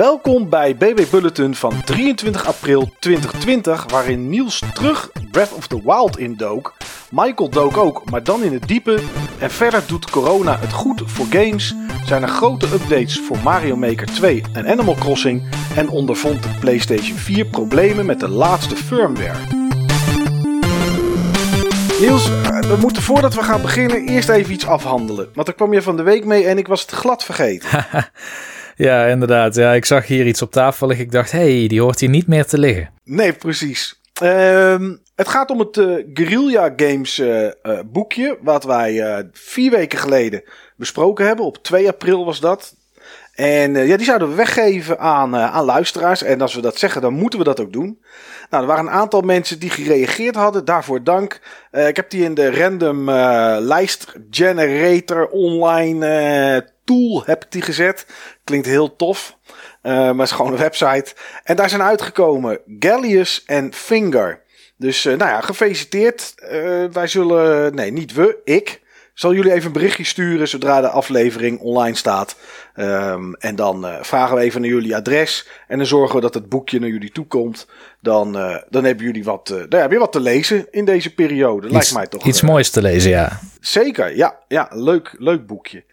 [0.00, 6.18] Welkom bij BB Bulletin van 23 april 2020, waarin Niels terug Breath of the Wild
[6.18, 6.74] indook.
[7.10, 8.98] Michael dook ook, maar dan in het diepe.
[9.38, 11.74] En verder doet corona het goed voor games.
[12.04, 15.48] Zijn er grote updates voor Mario Maker 2 en Animal Crossing.
[15.76, 19.38] En ondervond de PlayStation 4 problemen met de laatste firmware.
[22.00, 22.28] Niels,
[22.60, 25.28] we moeten voordat we gaan beginnen eerst even iets afhandelen.
[25.34, 27.86] Want er kwam je van de week mee en ik was het glad vergeten.
[28.80, 29.54] Ja, inderdaad.
[29.54, 31.06] Ja, ik zag hier iets op tafel liggen.
[31.06, 32.90] Ik dacht, hé, hey, die hoort hier niet meer te liggen.
[33.04, 34.00] Nee, precies.
[34.12, 37.50] Ehm, het gaat om het uh, Guerrilla Games uh, uh,
[37.86, 40.42] boekje, wat wij vier weken geleden
[40.76, 41.44] besproken hebben.
[41.44, 42.74] Op 2 april was dat.
[43.34, 46.22] En ja, die zouden we weggeven aan, aan luisteraars.
[46.22, 48.02] En als we dat zeggen, dan moeten we dat ook doen.
[48.50, 50.64] Nou, er waren een aantal mensen die gereageerd hadden.
[50.64, 51.40] Daarvoor dank.
[51.70, 53.10] ik heb die in de random
[53.60, 58.06] lijst generator online tool heb die gezet.
[58.44, 59.36] Klinkt heel tof.
[59.82, 61.14] Uh, maar het is gewoon een website.
[61.44, 64.42] En daar zijn uitgekomen Gallius en Finger.
[64.76, 66.34] Dus uh, nou ja, gefeliciteerd.
[66.52, 68.80] Uh, wij zullen, nee niet we, ik
[69.20, 72.36] zal jullie even een berichtje sturen zodra de aflevering online staat.
[72.76, 75.48] Um, en dan uh, vragen we even naar jullie adres.
[75.68, 77.66] En dan zorgen we dat het boekje naar jullie toe komt.
[78.00, 81.14] Dan, uh, dan hebben jullie wat, uh, dan heb je wat te lezen in deze
[81.14, 81.66] periode.
[81.66, 82.24] Iets, Lijkt mij toch.
[82.24, 83.40] Iets moois te lezen, ja.
[83.60, 84.38] Zeker, ja.
[84.48, 85.84] ja leuk, leuk boekje.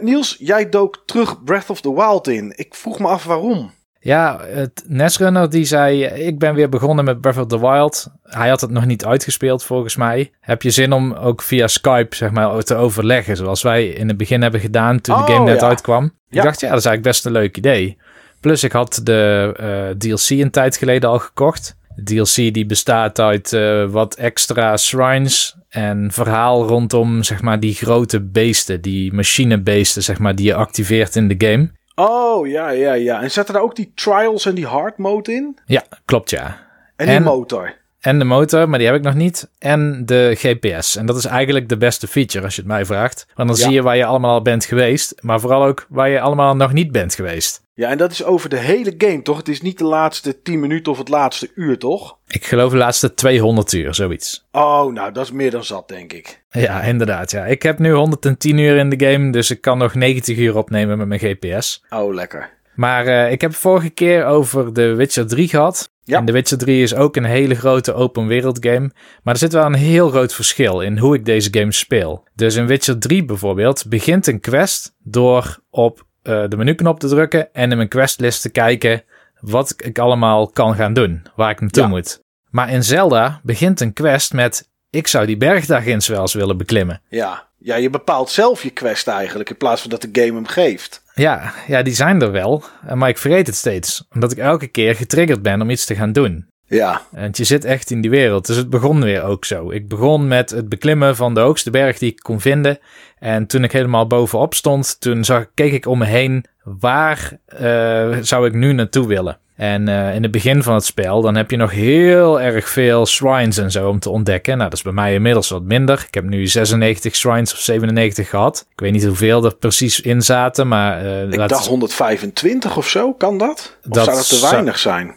[0.00, 2.52] Niels, jij dook terug Breath of the Wild in.
[2.56, 3.72] Ik vroeg me af waarom.
[4.02, 8.12] Ja, het Nesrunner die zei, ik ben weer begonnen met Breath of the Wild.
[8.22, 10.30] Hij had het nog niet uitgespeeld volgens mij.
[10.40, 14.16] Heb je zin om ook via Skype zeg maar te overleggen, zoals wij in het
[14.16, 15.66] begin hebben gedaan toen oh, de game net ja.
[15.66, 16.02] uitkwam.
[16.28, 16.38] Ja.
[16.38, 17.98] Ik dacht, ja, dat is eigenlijk best een leuk idee.
[18.40, 21.76] Plus ik had de uh, DLC een tijd geleden al gekocht.
[21.94, 27.74] De DLC die bestaat uit uh, wat extra shrines en verhaal rondom zeg maar die
[27.74, 31.70] grote beesten, die machinebeesten zeg maar die je activeert in de game.
[32.08, 33.22] Oh, ja, ja, ja.
[33.22, 35.58] En zaten daar ook die trials en die hard mode in?
[35.66, 36.56] Ja, klopt ja.
[36.96, 37.74] En die motor?
[38.00, 39.50] En de motor, maar die heb ik nog niet.
[39.58, 40.96] En de GPS.
[40.96, 43.26] En dat is eigenlijk de beste feature als je het mij vraagt.
[43.34, 43.64] Want dan Ja.
[43.64, 45.14] zie je waar je allemaal al bent geweest.
[45.20, 47.62] Maar vooral ook waar je allemaal nog niet bent geweest.
[47.74, 49.36] Ja, en dat is over de hele game, toch?
[49.36, 52.16] Het is niet de laatste 10 minuten of het laatste uur, toch?
[52.26, 54.46] Ik geloof de laatste 200 uur, zoiets.
[54.52, 56.42] Oh, nou, dat is meer dan zat, denk ik.
[56.50, 57.30] Ja, inderdaad.
[57.30, 57.44] Ja.
[57.46, 60.98] Ik heb nu 110 uur in de game, dus ik kan nog 90 uur opnemen
[60.98, 61.84] met mijn GPS.
[61.90, 62.58] Oh, lekker.
[62.74, 65.92] Maar uh, ik heb het vorige keer over The Witcher 3 gehad.
[66.02, 66.18] Ja.
[66.18, 68.90] En The Witcher 3 is ook een hele grote open wereld game.
[69.22, 72.28] Maar er zit wel een heel groot verschil in hoe ik deze game speel.
[72.34, 77.52] Dus in Witcher 3 bijvoorbeeld begint een quest door op uh, de menuknop te drukken
[77.52, 79.02] en in mijn questlist te kijken
[79.40, 81.88] wat ik allemaal kan gaan doen, waar ik naartoe Ja.
[81.88, 82.22] moet.
[82.50, 86.34] Maar in Zelda begint een quest met ik zou die berg daar ginds wel eens
[86.34, 87.00] willen beklimmen.
[87.08, 87.48] Ja.
[87.62, 91.02] Ja, je bepaalt zelf je quest eigenlijk, in plaats van dat de game hem geeft.
[91.14, 94.04] Ja, ja, die zijn er wel, eh, maar ik vergeet het steeds.
[94.14, 96.48] Omdat ik elke keer getriggerd ben om iets te gaan doen.
[96.66, 98.46] Ja, Want je zit echt in die wereld.
[98.46, 99.70] Dus het begon weer ook zo.
[99.70, 102.78] Ik begon met het beklimmen van de hoogste berg die ik kon vinden.
[103.18, 106.44] En toen ik helemaal bovenop stond, toen zag, keek ik om me heen.
[106.62, 109.38] Waar uh, zou ik nu naartoe willen?
[109.60, 113.06] En uh, in het begin van het spel, dan heb je nog heel erg veel
[113.06, 114.56] shrines en zo om te ontdekken.
[114.56, 116.04] Nou, dat is bij mij inmiddels wat minder.
[116.06, 118.66] Ik heb nu 96 shrines of 97 gehad.
[118.72, 121.04] Ik weet niet hoeveel er precies in zaten, maar...
[121.04, 123.76] Uh, ik dacht 125 of zo, kan dat?
[123.84, 125.14] Of Dat zou dat te zou- weinig zijn?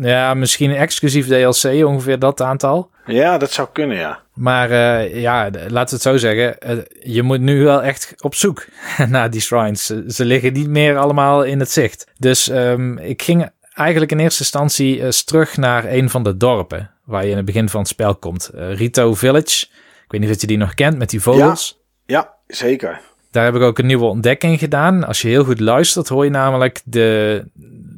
[0.00, 2.90] Ja, misschien exclusief DLC, ongeveer dat aantal.
[3.06, 4.20] Ja, dat zou kunnen, ja.
[4.34, 6.56] Maar uh, ja, laten we het zo zeggen.
[6.66, 6.78] Uh,
[7.14, 8.66] je moet nu wel echt op zoek
[9.08, 9.86] naar die shrines.
[9.86, 12.06] Ze, ze, liggen niet meer allemaal in het zicht.
[12.18, 16.90] Dus um, ik ging eigenlijk in eerste instantie eens terug naar een van de dorpen.
[17.04, 18.50] Waar je in het begin van het spel komt.
[18.54, 19.66] Uh, Rito Village.
[20.04, 21.80] Ik weet niet of je die nog kent met die vogels.
[22.06, 23.00] Ja, zeker.
[23.30, 25.04] Daar heb ik ook een nieuwe ontdekking gedaan.
[25.06, 27.44] Als je heel goed luistert, hoor je namelijk de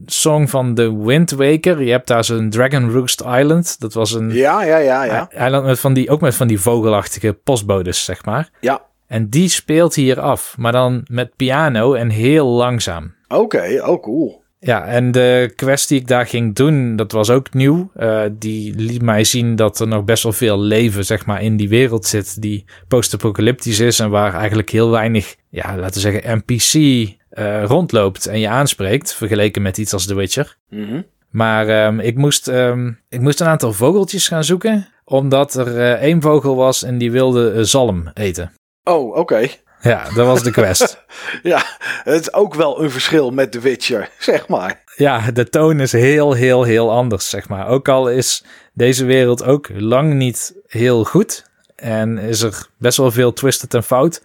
[0.06, 1.82] song van de Wind Waker.
[1.82, 3.80] Je hebt daar zo'n Dragon Roost Island.
[3.80, 5.28] Dat was een Ja, ja, ja, ja.
[5.30, 8.50] eiland met van die, ook met van die vogelachtige postbodes, zeg maar.
[8.60, 13.14] Ja, En die speelt hier af, maar dan met piano en heel langzaam.
[13.28, 13.82] oké.
[13.86, 14.41] Oh, cool.
[14.64, 17.90] Ja, en de quest die ik daar ging doen, dat was ook nieuw.
[17.96, 21.56] Uh, die liet mij zien dat er nog best wel veel leven, zeg maar, in
[21.56, 26.38] die wereld zit die post-apocalyptisch is en waar eigenlijk heel weinig, ja, laten we zeggen,
[26.38, 30.56] NPC uh, rondloopt en je aanspreekt, vergeleken met iets als The Witcher.
[30.68, 31.02] Mhm.
[31.30, 35.92] Maar um, ik, moest, um, ik moest een aantal vogeltjes gaan zoeken, omdat er uh,
[35.92, 38.52] één vogel was en die wilde zalm eten.
[38.84, 39.48] Oh, oké.
[39.82, 41.00] Ja, dat was de quest.
[41.42, 41.62] Ja,
[42.04, 44.82] het is ook wel een verschil met The Witcher, zeg maar.
[44.96, 47.68] ja, de toon is heel, heel, heel anders, zeg maar.
[47.68, 51.44] Ook al is deze wereld ook lang niet heel goed
[51.76, 54.22] en is er best wel veel twisted en fout.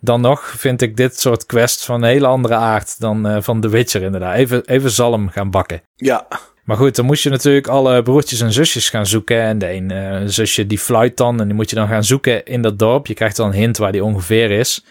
[0.00, 3.68] dan nog vind ik dit soort quests van een hele andere aard dan van The
[3.68, 4.36] Witcher inderdaad.
[4.36, 5.82] Even, even zalm gaan bakken.
[5.96, 6.26] Ja.
[6.68, 9.40] Maar goed, dan moest je natuurlijk alle broertjes en zusjes gaan zoeken.
[9.40, 12.62] En de een zusje die fluit dan en die moet je dan gaan zoeken in
[12.62, 13.06] dat dorp.
[13.06, 14.84] Je krijgt dan een hint waar die ongeveer is.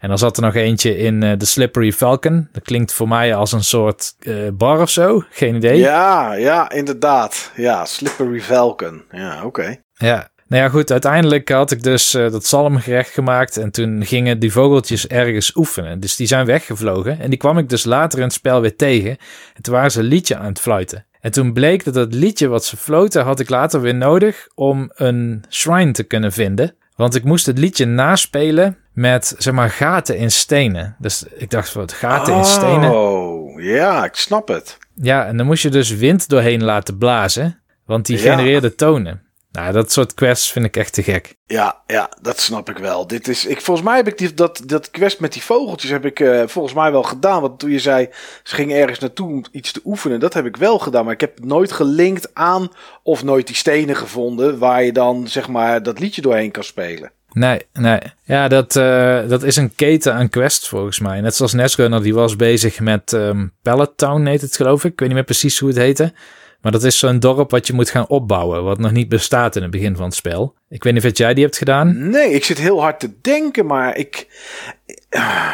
[0.00, 2.48] En dan zat er nog eentje in de Slippery Falcon.
[2.52, 4.16] Dat klinkt voor mij als een soort
[4.52, 5.24] bar of zo.
[5.30, 5.78] Geen idee.
[5.78, 7.50] Ja, ja, inderdaad.
[7.56, 9.02] Ja, Slippery Falcon.
[9.10, 9.76] Ja, oké.
[9.94, 10.90] Ja, nou ja, goed.
[10.90, 13.56] Uiteindelijk had ik dus uh, dat zalmgerecht gemaakt.
[13.56, 16.00] En toen gingen die vogeltjes ergens oefenen.
[16.00, 17.20] Dus die zijn weggevlogen.
[17.20, 19.10] En die kwam ik dus later in het spel weer tegen.
[19.54, 21.06] En toen waren ze een liedje aan het fluiten.
[21.26, 24.90] En toen bleek dat het liedje wat ze floten, had ik later weer nodig om
[24.94, 26.74] een shrine te kunnen vinden.
[26.96, 30.96] Want ik moest het liedje naspelen met, zeg maar, gaten in stenen.
[30.98, 32.90] Dus ik dacht, wat gaten in stenen?
[32.90, 34.78] Oh, ja, ik snap het.
[34.94, 37.60] Ja, en dan moest je dus wind doorheen laten blazen.
[37.86, 39.22] Want die genereerde tonen.
[39.56, 41.34] Nou, dat soort quests vind ik echt te gek.
[41.46, 43.06] Ja, ja, dat snap ik wel.
[43.06, 46.04] Dit is, ik, volgens mij heb ik die, dat, dat quest met die vogeltjes heb
[46.04, 47.40] ik uh, volgens mij wel gedaan.
[47.40, 48.08] Want toen je zei,
[48.42, 51.04] ze gingen ergens naartoe om iets te oefenen, dat heb ik wel gedaan.
[51.04, 52.68] Maar ik heb nooit gelinkt aan
[53.02, 57.10] of nooit die stenen gevonden waar je dan zeg maar dat liedje doorheen kan spelen.
[57.32, 58.00] Nee, nee.
[58.22, 61.20] Ja, dat, uh, dat is een keten aan quests volgens mij.
[61.20, 64.92] Net zoals Nesgunner, die was bezig met um, Pallet Town, heet het geloof ik.
[64.92, 66.12] Ik weet niet meer precies hoe het heette.
[66.66, 69.62] Maar dat is zo'n dorp wat je moet gaan opbouwen, wat nog niet bestaat in
[69.62, 70.54] het begin van het spel.
[70.68, 72.08] Ik weet niet of jij die hebt gedaan.
[72.10, 74.26] Nee, ik zit heel hard te denken, maar ik.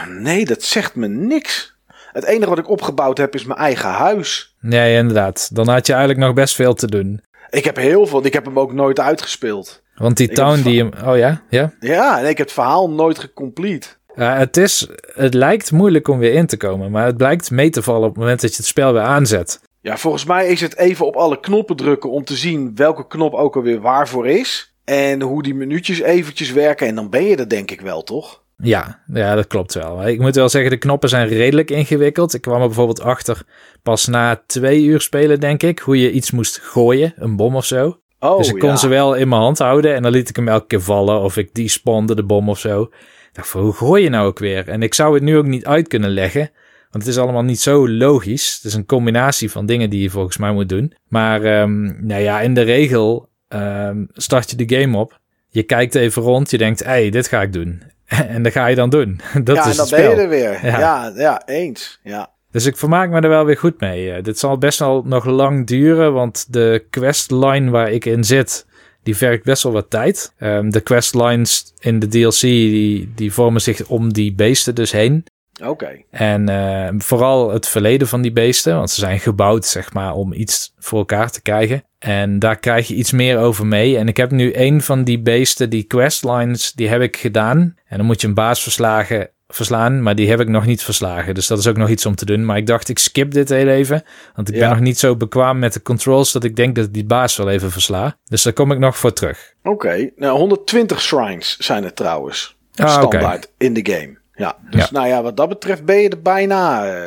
[0.09, 1.77] Nee, dat zegt me niks.
[2.13, 4.57] Het enige wat ik opgebouwd heb is mijn eigen huis.
[4.61, 5.55] Nee, inderdaad.
[5.55, 7.21] Dan had je eigenlijk nog best veel te doen.
[7.51, 8.25] Ik heb heel veel.
[8.27, 9.83] Ik heb hem ook nooit uitgespeeld.
[9.95, 10.91] Want die town die hem.
[11.07, 11.43] Oh ja?
[11.49, 13.89] Ja, ja nee, ik heb het verhaal nooit gecomplete.
[14.15, 17.71] Ja, het, is, het lijkt moeilijk om weer in te komen, maar het blijkt mee
[17.71, 19.61] te vallen op het moment dat je het spel weer aanzet.
[19.83, 23.35] Ja, volgens mij is het even op alle knoppen drukken om te zien welke knop
[23.35, 24.75] ook alweer waarvoor is.
[24.85, 26.87] En hoe die minuutjes eventjes werken.
[26.87, 28.43] En dan ben je er denk ik wel, toch?
[28.57, 30.09] Ja, ja, dat klopt wel.
[30.09, 32.35] Ik moet wel zeggen, de knoppen zijn redelijk ingewikkeld.
[32.35, 33.43] Ik kwam er bijvoorbeeld achter
[33.83, 37.65] pas na twee uur spelen, denk ik, hoe je iets moest gooien, een bom of
[37.65, 38.01] zo.
[38.19, 40.49] Oh, dus ik kon ze wel in mijn hand houden en dan liet ik hem
[40.49, 42.83] elke keer vallen of ik die spande de bom of zo.
[42.83, 44.69] Ik dacht van, hoe gooi je nou ook weer?
[44.69, 46.51] En ik zou het nu ook niet uit kunnen leggen.
[46.93, 48.55] Want het is allemaal niet zo logisch.
[48.55, 50.93] Het is een combinatie van dingen die je volgens mij moet doen.
[51.09, 55.21] Maar um, nou ja, in de regel um, start je de game op.
[55.49, 56.51] Je kijkt even rond.
[56.51, 57.83] Je denkt, hé, hey, dit ga ik doen.
[58.35, 59.21] en dat ga je dan doen.
[59.45, 60.67] dat ja, is en dan ben je er weer.
[60.67, 61.13] Ja.
[61.17, 62.01] ja, eens.
[62.03, 62.31] Ja.
[62.51, 64.17] Dus ik vermaak me er wel weer goed mee.
[64.17, 68.67] Uh, dit zal best wel nog lang duren, want de questline waar ik in zit,
[69.03, 70.33] die vergt best wel wat tijd.
[70.41, 75.25] Um, de questlines in de DLC, die, die vormen zich om die beesten dus heen.
[75.65, 76.03] Oké.
[76.11, 80.33] En uh, vooral het verleden van die beesten, want ze zijn gebouwd zeg maar om
[80.33, 81.85] iets voor elkaar te krijgen.
[81.99, 83.97] En daar krijg je iets meer over mee.
[83.99, 87.77] En ik heb nu een van die beesten, die questlines, die heb ik gedaan.
[87.87, 91.35] En dan moet je een baas verslagen, verslaan, maar die heb ik nog niet verslagen.
[91.35, 92.45] Dus dat is ook nog iets om te doen.
[92.45, 94.05] Maar ik dacht, ik skip dit heel even,
[94.35, 96.95] want ik ben nog niet zo bekwaam met de controls dat ik denk dat ik
[96.95, 98.17] die baas wel even versla.
[98.25, 99.55] Dus daar kom ik nog voor terug.
[99.63, 102.57] Oké, nou 120 shrines zijn er trouwens.
[102.75, 104.21] Ah, standaard in de game.
[104.35, 106.87] Ja, dus nou ja, wat dat betreft ben je er bijna.
[106.87, 107.05] Eh,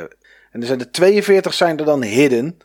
[0.51, 2.57] en er zijn er 42 zijn er dan hidden.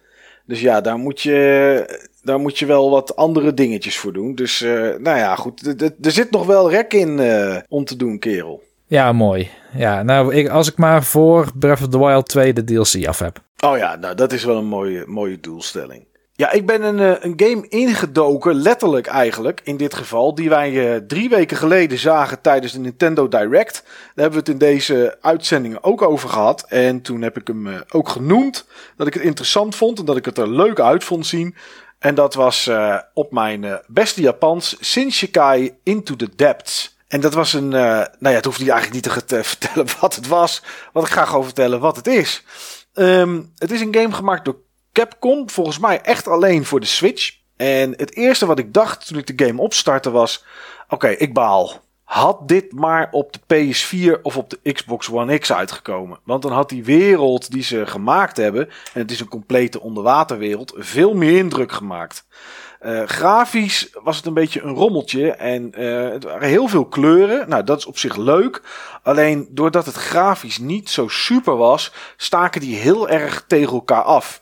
[0.47, 4.35] Dus ja, daar moet je, daar moet je wel wat andere dingetjes voor doen.
[4.35, 5.83] Dus uh, nou ja, goed.
[6.01, 8.63] Er zit nog wel rek in uh, om te doen, kerel.
[8.87, 9.51] Ja, mooi.
[9.77, 13.19] Ja, nou, ik, als ik maar voor Breath of the Wild 2 de DLC af
[13.19, 13.43] heb.
[13.65, 16.05] Oh ja, nou, dat is wel een mooie, mooie doelstelling.
[16.41, 20.73] Ja, ik ben een, eh, een game ingedoken, letterlijk eigenlijk, in dit geval, die wij
[20.73, 23.83] uh, drie weken geleden zagen tijdens de Nintendo Direct.
[23.85, 26.65] Daar hebben we het in deze uitzendingen ook over gehad.
[26.69, 28.67] En toen heb ik hem uh, ook genoemd,
[28.97, 31.55] dat ik het interessant vond en dat ik het er leuk uit vond zien.
[31.99, 32.71] En dat was
[33.15, 36.97] op mijn beste Japans, Shinshikai Into the Depths.
[37.09, 40.27] En dat was een, nou ja, het hoeft niet eigenlijk niet te vertellen wat het
[40.27, 42.45] was, want ik ga gewoon vertellen wat het is.
[42.95, 44.57] Um, het is een game gemaakt door
[44.93, 47.39] Capcom, volgens mij echt alleen voor de Switch.
[47.57, 50.45] En het eerste wat ik dacht toen ik de game opstartte was:
[50.89, 51.81] oké, ik baal.
[52.05, 56.19] Had dit maar op de PS4 of op de Xbox One X uitgekomen.
[56.25, 60.73] Want dan had die wereld die ze gemaakt hebben, en het is een complete onderwaterwereld,
[60.77, 62.25] veel meer indruk gemaakt.
[62.83, 67.49] Uh, grafisch was het een beetje een rommeltje en uh, het waren heel veel kleuren.
[67.49, 68.63] Nou, dat is op zich leuk.
[69.03, 74.41] Alleen doordat het grafisch niet zo super was, staken die heel erg tegen elkaar af.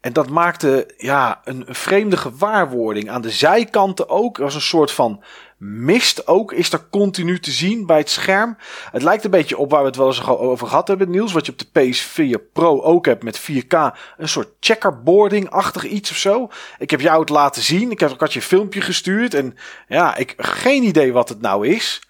[0.00, 3.10] En dat maakte ja, een, vreemde gewaarwording.
[3.10, 4.36] Aan de zijkanten ook.
[4.36, 5.22] Er was een soort van
[5.58, 6.52] mist ook.
[6.52, 8.56] Is er continu te zien bij het scherm.
[8.90, 11.32] Het lijkt een beetje op waar we het wel eens over gehad hebben, Niels.
[11.32, 13.96] Wat je op de PS4 Pro ook hebt met 4K.
[14.16, 16.48] Een soort checkerboarding-achtig iets of zo.
[16.78, 17.90] Ik heb jou het laten zien.
[17.90, 19.34] Ik, heb, ik had je een filmpje gestuurd.
[19.34, 19.56] En
[19.88, 22.02] ja, ik geen idee wat het nou is.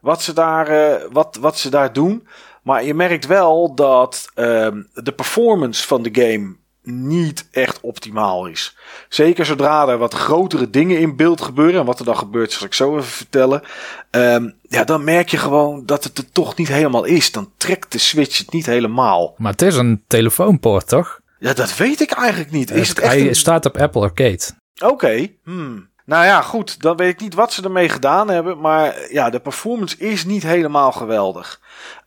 [0.00, 2.28] wat ze daar, uh, wat, wat ze daar doen.
[2.62, 6.56] Maar je merkt wel dat ehm, de performance van de game
[6.90, 8.76] niet echt optimaal is.
[9.08, 11.80] Zeker zodra er wat grotere dingen in beeld gebeuren.
[11.80, 13.62] En wat er dan gebeurt, zal ik zo even vertellen.
[14.10, 17.32] Um, ja, dan merk je gewoon dat het er toch niet helemaal is.
[17.32, 19.34] Dan trekt de Switch het niet helemaal.
[19.36, 21.20] Maar het is een telefoonpoort, toch?
[21.38, 22.70] Ja, dat weet ik eigenlijk niet.
[22.70, 24.40] Is het, echt Hij staat op Apple Arcade.
[24.78, 25.28] Oké.
[25.44, 25.88] Hmm.
[26.08, 26.80] Nou ja, goed.
[26.80, 28.60] Dan weet ik niet wat ze ermee gedaan hebben.
[28.60, 31.60] Maar ja, de performance is niet helemaal geweldig.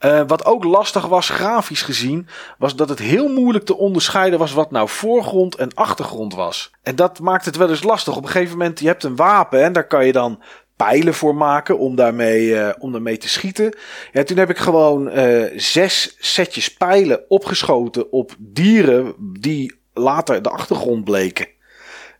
[0.06, 2.28] Uh, wat ook lastig was, grafisch gezien,
[2.58, 6.72] was dat het heel moeilijk te onderscheiden was wat nou voorgrond en achtergrond was.
[6.84, 8.16] En dat maakt het wel eens lastig.
[8.16, 10.42] Op een gegeven moment, je hebt een wapen en daar kan je dan
[10.76, 13.78] pijlen voor maken om daarmee, uh, om daarmee te schieten.
[14.12, 20.50] Ja, toen heb ik gewoon uh, zes setjes pijlen opgeschoten op dieren die later de
[20.50, 21.48] achtergrond bleken.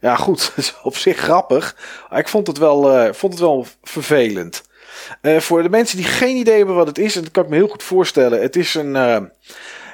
[0.02, 1.76] Ja, goed, dat is op zich grappig.
[2.10, 4.64] Maar ik vond het wel, uh, vond het wel vervelend.
[5.22, 7.50] Uh, voor de mensen die geen idee hebben wat het is, en dat kan ik
[7.50, 8.42] me heel goed voorstellen.
[8.42, 9.18] Het is een uh,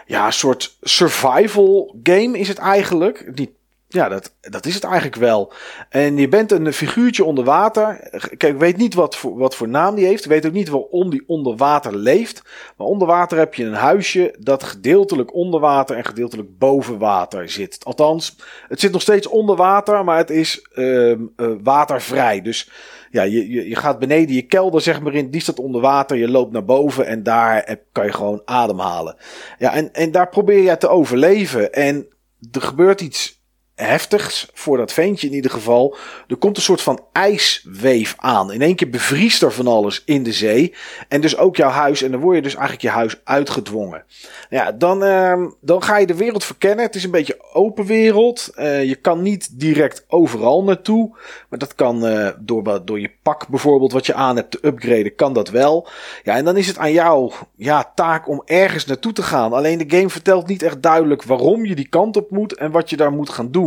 [0.06, 3.32] ja, soort survival game is het eigenlijk.
[3.36, 3.52] Niet
[3.90, 5.54] ja, dat, dat is het eigenlijk wel.
[5.90, 8.10] En je bent een figuurtje onder water.
[8.38, 10.24] Kijk, ik weet niet wat voor, wat voor naam die heeft.
[10.24, 12.42] Ik weet ook niet waarom die onder water leeft.
[12.78, 17.50] Maar onder water heb je een huisje dat gedeeltelijk onder water en gedeeltelijk boven water
[17.50, 17.86] zit.
[17.86, 18.36] Althans,
[18.68, 21.18] het zit nog steeds onder water, maar het is uh, uh,
[21.64, 22.42] watervrij.
[22.42, 22.70] Dus
[23.12, 25.30] ja, je, je, je gaat beneden je kelder, zeg maar, in.
[25.30, 26.18] Die staat onder water.
[26.18, 29.16] Je loopt naar boven en daar kan je gewoon ademhalen.
[29.58, 31.74] Ja, en, en daar probeer je te overleven.
[31.74, 32.08] En
[32.52, 33.37] er gebeurt iets
[33.86, 35.98] heftigs voor dat ventje in ieder geval.
[36.28, 38.52] Er komt een soort van ijsweef aan.
[38.52, 40.74] In één keer bevriest er van alles in de zee.
[41.08, 42.02] En dus ook jouw huis.
[42.02, 44.04] En dan word je dus eigenlijk je huis uitgedwongen.
[44.50, 46.86] Ja, dan, uh, dan ga je de wereld verkennen.
[46.86, 48.50] Het is een beetje open wereld.
[48.56, 51.18] Uh, je kan niet direct overal naartoe.
[51.50, 55.16] Maar dat kan uh, door, door je pak bijvoorbeeld wat je aan hebt te upgraden.
[55.16, 55.88] Kan dat wel.
[56.24, 59.54] Ja, en dan is het aan jou ja, taak om ergens naartoe te gaan.
[59.54, 62.56] Alleen de game vertelt niet echt duidelijk waarom je die kant op moet.
[62.56, 63.66] En wat je daar moet gaan doen.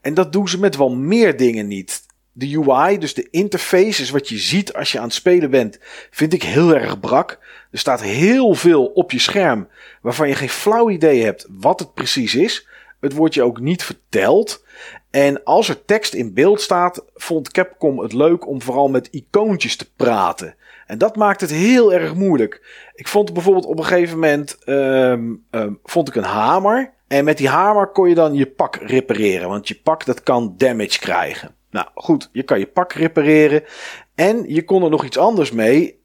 [0.00, 2.02] En dat doen ze met wel meer dingen niet.
[2.32, 5.78] De UI, dus de interface, is wat je ziet als je aan het spelen bent,
[6.10, 7.38] vind ik heel erg brak.
[7.70, 9.68] Er staat heel veel op je scherm
[10.02, 12.66] waarvan je geen flauw idee hebt wat het precies is.
[13.00, 14.64] Het wordt je ook niet verteld.
[15.10, 19.76] En als er tekst in beeld staat, vond Capcom het leuk om vooral met icoontjes
[19.76, 20.54] te praten.
[20.86, 22.62] En dat maakt het heel erg moeilijk.
[22.94, 26.93] Ik vond bijvoorbeeld op een gegeven moment um, um, vond ik een hamer.
[27.14, 29.48] En met die hamer kon je dan je pak repareren.
[29.48, 31.54] Want je pak dat kan damage krijgen.
[31.70, 33.64] Nou goed, je kan je pak repareren.
[34.14, 36.02] En je kon er nog iets anders mee.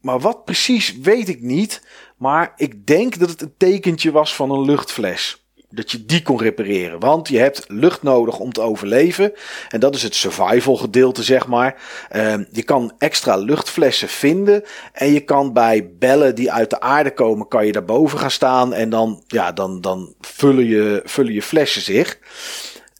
[0.00, 1.86] Maar wat precies weet ik niet.
[2.16, 5.41] Maar ik denk dat het een tekentje was van een luchtfles
[5.74, 7.00] dat je die kon repareren.
[7.00, 9.32] Want je hebt lucht nodig om te overleven.
[9.68, 11.82] En dat is het survival gedeelte, zeg maar.
[12.16, 14.64] Uh, je kan extra luchtflessen vinden.
[14.92, 18.72] En je kan bij bellen die uit de aarde komen, kan je daarboven gaan staan.
[18.72, 22.18] En dan, ja, dan, dan vullen, je, vullen je flessen zich.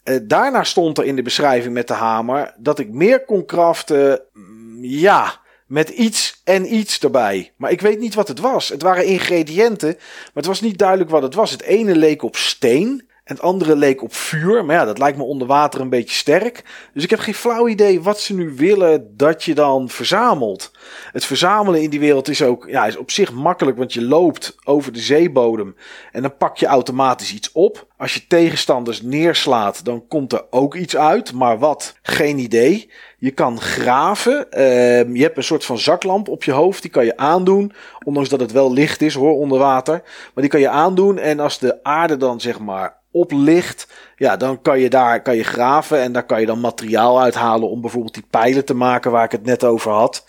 [0.05, 4.21] Uh, daarna stond er in de beschrijving met de hamer dat ik meer kon craften.
[4.33, 7.52] Mm, ja, met iets en iets erbij.
[7.56, 8.68] Maar ik weet niet wat het was.
[8.68, 11.50] Het waren ingrediënten, maar het was niet duidelijk wat het was.
[11.50, 13.11] Het ene leek op steen.
[13.32, 14.64] En het andere leek op vuur.
[14.64, 16.64] Maar ja, dat lijkt me onder water een beetje sterk.
[16.94, 20.70] Dus ik heb geen flauw idee wat ze nu willen dat je dan verzamelt.
[21.12, 23.76] Het verzamelen in die wereld is ook ja, is op zich makkelijk.
[23.76, 25.76] Want je loopt over de zeebodem.
[26.12, 27.86] En dan pak je automatisch iets op.
[27.96, 31.32] Als je tegenstanders neerslaat, dan komt er ook iets uit.
[31.32, 31.94] Maar wat?
[32.02, 32.90] Geen idee.
[33.18, 34.46] Je kan graven.
[34.50, 36.82] Uh, je hebt een soort van zaklamp op je hoofd.
[36.82, 37.72] Die kan je aandoen.
[38.04, 40.02] Ondanks dat het wel licht is hoor, onder water.
[40.04, 41.18] Maar die kan je aandoen.
[41.18, 43.87] En als de aarde dan zeg maar oplicht.
[44.16, 46.00] Ja, dan kan je daar kan je graven.
[46.00, 47.71] En daar kan je dan materiaal uithalen.
[47.71, 50.26] Om bijvoorbeeld die pijlen te maken waar ik het net over had.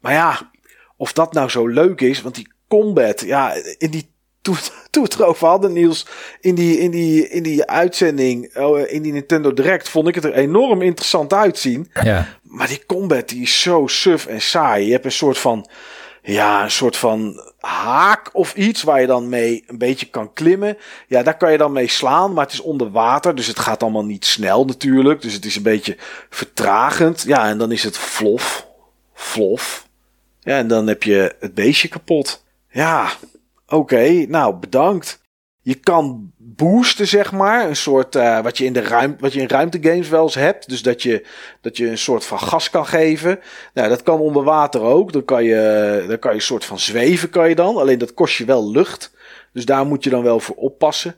[0.00, 0.50] Maar ja,
[0.96, 2.22] of dat nou zo leuk is.
[2.22, 3.20] Want die combat.
[3.20, 4.14] Ja, in die
[4.46, 4.56] toen,
[4.90, 6.06] toen we het erover hadden, Niels,
[6.40, 10.24] in die, in die, in die uitzending, oh, in die Nintendo Direct, vond ik het
[10.24, 11.90] er enorm interessant uitzien.
[12.02, 12.28] Ja.
[12.42, 14.86] Maar die combat, die is zo suf en saai.
[14.86, 15.68] Je hebt een soort van,
[16.32, 20.76] ja, een soort van haak of iets waar je dan mee een beetje kan klimmen.
[21.06, 23.82] Ja, daar kan je dan mee slaan, maar het is onder water, dus het gaat
[23.82, 25.22] allemaal niet snel natuurlijk.
[25.22, 25.96] Dus het is een beetje
[26.30, 27.22] vertragend.
[27.22, 28.66] Ja, en dan is het flof,
[29.14, 29.88] flof.
[30.40, 32.44] Ja, en dan heb je het beestje kapot.
[32.70, 33.08] Ja,
[33.68, 35.20] Oké, nou bedankt.
[35.66, 37.68] Je kan boosten, zeg maar.
[37.68, 40.68] Een soort uh, wat je in de ruimte, wat je in ruimtegames wel eens hebt.
[40.68, 41.26] Dus dat je,
[41.60, 43.40] dat je een soort van gas kan geven.
[43.74, 45.12] Nou, dat kan onder water ook.
[45.12, 47.76] Dan kan je, dan kan je een soort van zweven, kan je dan.
[47.76, 49.12] Alleen dat kost je wel lucht.
[49.52, 51.14] Dus daar moet je dan wel voor oppassen.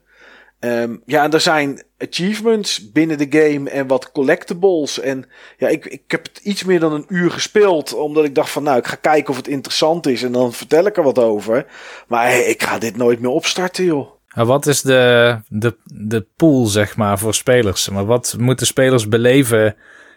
[0.58, 5.00] Ehm, ja, er zijn achievements binnen de game en wat collectibles.
[5.00, 5.28] En
[5.58, 7.94] ja, ik, ik heb het iets meer dan een uur gespeeld.
[7.94, 10.22] Omdat ik dacht van, nou, ik ga kijken of het interessant is.
[10.22, 11.66] En dan vertel ik er wat over.
[12.06, 14.16] Maar ik ga dit nooit meer opstarten, joh.
[14.38, 17.88] Maar wat is de, de, de pool, zeg maar, voor spelers?
[17.88, 19.76] Maar wat moeten spelers beleven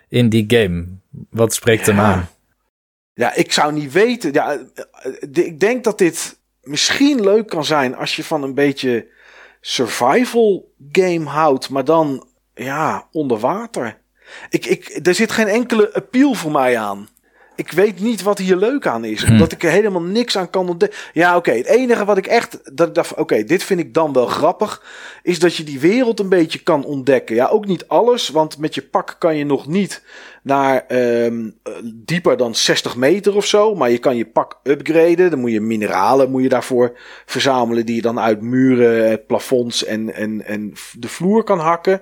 [0.10, 0.86] in die game?
[1.30, 2.30] Wat spreekt hem aan?
[3.14, 4.34] Ja, ik zou niet weten.
[4.34, 4.58] Ja,
[5.32, 9.08] ik denk dat dit misschien leuk kan zijn als je van een beetje
[9.62, 13.98] survival game houdt, maar dan ja, onder water.
[14.50, 17.08] Ik, ik, er zit geen enkele appeal voor mij aan.
[17.62, 19.24] Ik weet niet wat hier leuk aan is.
[19.24, 19.32] Hm.
[19.32, 21.00] Omdat ik er helemaal niks aan kan ontdekken.
[21.14, 21.52] Ja, oké.
[21.52, 22.76] het enige wat ik echt.
[22.76, 24.84] Dat ik dacht, oké, dit vind ik dan wel grappig.
[25.24, 27.36] Is dat je die wereld een beetje kan ontdekken.
[27.36, 28.30] Ja, ook niet alles.
[28.30, 30.04] Want met je pak kan je nog niet
[30.44, 33.76] naar um, dieper dan 60 meter of zo.
[33.76, 35.30] Maar je kan je pak upgraden.
[35.30, 37.86] Dan moet je mineralen moet je daarvoor verzamelen.
[37.86, 42.02] Die je dan uit muren, plafonds en, en, en de vloer kan hakken.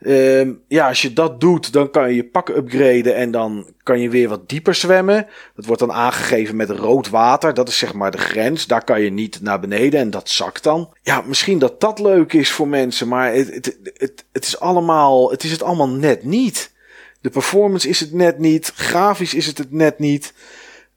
[0.00, 4.00] Um, ja, als je dat doet, dan kan je je pak upgraden en dan kan
[4.00, 5.26] je weer wat dieper zwemmen.
[5.54, 7.54] Dat wordt dan aangegeven met rood water.
[7.54, 8.66] Dat is zeg maar de grens.
[8.66, 10.94] Daar kan je niet naar beneden en dat zakt dan.
[11.02, 15.44] Ja, misschien dat dat leuk is voor mensen, maar het, het, het, is allemaal, het
[15.44, 16.72] is het allemaal net niet.
[17.20, 18.72] De performance is het net niet.
[18.74, 20.34] Grafisch is het het net niet.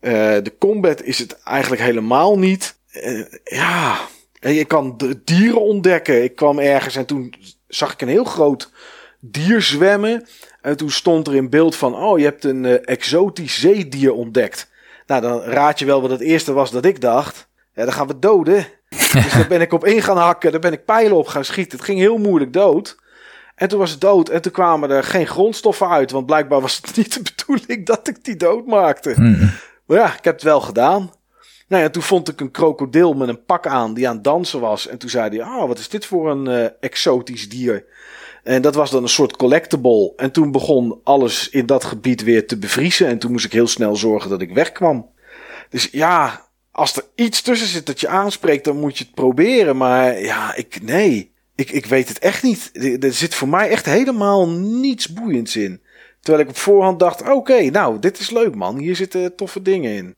[0.01, 0.11] Uh,
[0.43, 2.75] de combat is het eigenlijk helemaal niet.
[2.93, 3.99] Uh, ja,
[4.39, 6.23] je kan dieren ontdekken.
[6.23, 7.33] Ik kwam ergens en toen
[7.69, 8.71] zag ik een heel groot
[9.19, 10.27] dier zwemmen.
[10.61, 14.69] En toen stond er in beeld van: Oh, je hebt een uh, exotisch zeedier ontdekt.
[15.05, 17.47] Nou, dan raad je wel wat het eerste was dat ik dacht.
[17.73, 18.67] Ja, dan gaan we doden.
[18.89, 20.51] dus daar ben ik op in gaan hakken.
[20.51, 21.77] Daar ben ik pijlen op gaan schieten.
[21.77, 22.97] Het ging heel moeilijk dood.
[23.55, 24.29] En toen was het dood.
[24.29, 26.11] En toen kwamen er geen grondstoffen uit.
[26.11, 29.13] Want blijkbaar was het niet de bedoeling dat ik die dood maakte.
[29.13, 29.51] Hmm.
[29.85, 31.11] Maar ja, ik heb het wel gedaan.
[31.69, 34.59] Nou ja, toen vond ik een krokodil met een pak aan die aan het dansen
[34.59, 34.88] was.
[34.88, 37.85] En toen zei hij, ah, wat is dit voor een uh, exotisch dier?
[38.43, 40.13] En dat was dan een soort collectible.
[40.15, 43.07] En toen begon alles in dat gebied weer te bevriezen.
[43.07, 45.09] En toen moest ik heel snel zorgen dat ik wegkwam.
[45.69, 49.77] Dus ja, als er iets tussen zit dat je aanspreekt, dan moet je het proberen.
[49.77, 52.69] Maar ja, ik, nee, ik, ik weet het echt niet.
[53.03, 55.82] Er zit voor mij echt helemaal niets boeiends in.
[56.19, 58.77] Terwijl ik op voorhand dacht, oké, nou, dit is leuk man.
[58.77, 60.15] Hier zitten toffe dingen in.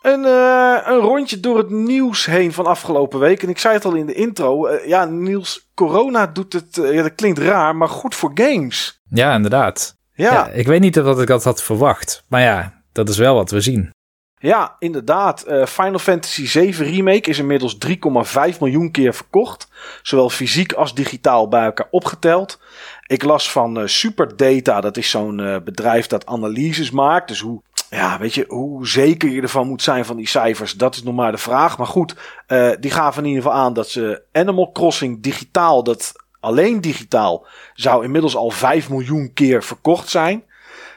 [0.00, 3.42] Een, uh, een rondje door het nieuws heen van afgelopen week.
[3.42, 4.68] En ik zei het al in de intro.
[4.68, 6.76] Uh, ja, Niels, corona doet het.
[6.76, 9.00] Uh, ja, dat klinkt raar, maar goed voor games.
[9.10, 9.96] Ja, inderdaad.
[10.12, 10.32] Ja.
[10.32, 10.48] ja.
[10.48, 12.24] ik weet niet of ik dat had verwacht.
[12.28, 13.90] Maar ja, dat is wel wat we zien.
[14.38, 15.44] Ja, inderdaad.
[15.64, 19.68] Final Fantasy VII Remake is inmiddels 3,5 miljoen keer verkocht.
[20.02, 22.60] Zowel fysiek als digitaal bij elkaar opgeteld.
[23.06, 27.28] Ik las van Superdata, dat is zo'n bedrijf dat analyses maakt.
[27.28, 30.94] Dus hoe ja, weet je, hoe zeker je ervan moet zijn van die cijfers, dat
[30.94, 31.78] is nog maar de vraag.
[31.78, 32.14] Maar goed,
[32.48, 37.46] uh, die gaven in ieder geval aan dat ze Animal Crossing digitaal, dat alleen digitaal,
[37.74, 40.44] zou inmiddels al 5 miljoen keer verkocht zijn.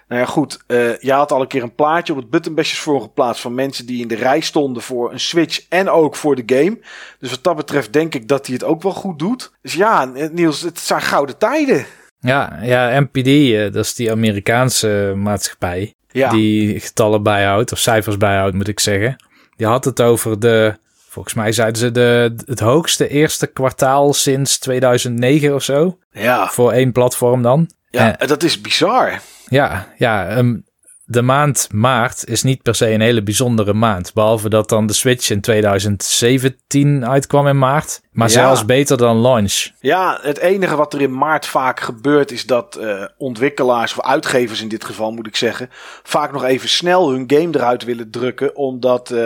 [0.08, 3.02] Nou ja, goed, uh, je had al een keer een plaatje op het Buttonbashers voor
[3.02, 6.56] geplaatst van mensen die in de rij stonden voor een Switch en ook voor de
[6.56, 6.80] game.
[7.20, 9.52] Dus wat dat betreft denk ik dat hij het ook wel goed doet.
[9.62, 11.86] Dus ja, Niels, het zijn gouden tijden.
[12.20, 16.30] Ja, ja, MPD, dat is die Amerikaanse maatschappij ja.
[16.30, 19.16] die getallen bijhoudt, of cijfers bijhoudt moet ik zeggen.
[19.56, 20.76] Die had het over de,
[21.10, 25.98] volgens mij zeiden ze de, het hoogste eerste kwartaal sinds 2009 of zo.
[26.12, 26.48] Ja.
[26.48, 27.70] Voor één platform dan.
[27.90, 29.22] Ja, en, dat is bizar.
[29.48, 30.66] Ja, ja um,
[31.14, 34.14] de maand maart is niet per se een hele bijzondere maand.
[34.14, 38.02] Behalve dat dan de Switch in 2017 uitkwam in maart.
[38.12, 39.70] Maar zelfs beter dan launch.
[39.80, 44.62] Ja, het enige wat er in maart vaak gebeurt is dat uh, ontwikkelaars of uitgevers
[44.62, 45.70] in dit geval moet ik zeggen.
[46.04, 48.56] Vaak nog even snel hun game eruit willen drukken.
[48.56, 49.18] Omdat uh,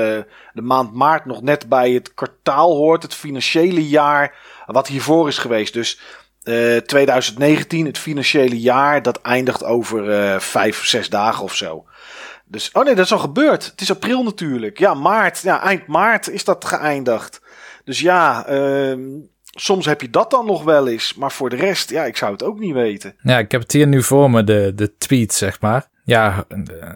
[0.54, 3.04] de maand maart nog net bij het kwartaal hoort.
[3.04, 5.74] Het financiële jaar wat hiervoor is geweest.
[5.74, 6.00] Dus
[6.86, 11.86] 2019, eh, het financiële jaar, dat eindigt over uh, vijf zes dagen of zo.
[12.46, 13.66] Dus, oh nee, dat is al gebeurd.
[13.66, 14.80] Het is april natuurlijk.
[14.80, 15.42] Ja, maart.
[15.42, 17.42] Ja, eind maart is dat geëindigd.
[17.84, 18.98] Dus ja, uh,
[19.42, 21.14] soms heb je dat dan nog wel eens.
[21.14, 23.16] Maar voor de rest, ja, ik zou het ook niet weten.
[23.22, 25.88] Ja, ik heb het hier nu voor me, de, de tweet, zeg maar.
[26.04, 26.46] Ja,